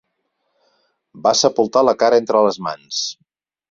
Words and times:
Va 1.27 1.35
sepultar 1.43 1.87
la 1.87 1.97
cara 2.03 2.21
entre 2.25 2.45
les 2.51 2.63
mans. 2.71 3.09